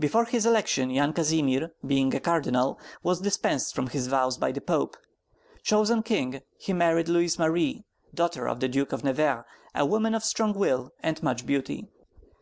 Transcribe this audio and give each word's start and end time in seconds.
Before 0.00 0.24
his 0.24 0.46
election 0.46 0.88
Yan 0.88 1.12
Kazimir, 1.12 1.72
being 1.86 2.14
a 2.14 2.20
cardinal, 2.20 2.80
was 3.02 3.20
dispensed 3.20 3.74
from 3.74 3.88
his 3.88 4.06
vows 4.06 4.38
by 4.38 4.50
the 4.50 4.62
Pope. 4.62 4.96
Chosen 5.62 6.02
king, 6.02 6.40
he 6.56 6.72
married 6.72 7.10
Louise 7.10 7.38
Marie, 7.38 7.84
daughter 8.14 8.48
of 8.48 8.60
the 8.60 8.68
Duke 8.68 8.92
of 8.94 9.04
Nevers, 9.04 9.44
a 9.74 9.84
woman 9.84 10.14
of 10.14 10.24
strong 10.24 10.54
will 10.54 10.94
and 11.02 11.22
much 11.22 11.44
beauty. 11.44 11.86